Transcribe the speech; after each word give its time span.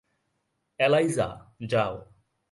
ELISA, 0.79 1.27
যাও। 1.67 1.93